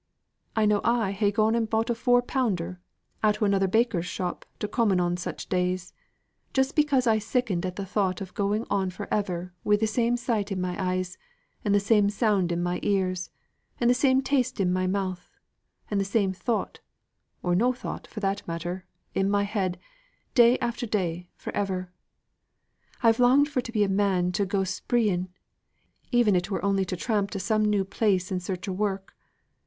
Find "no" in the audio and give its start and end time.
17.53-17.71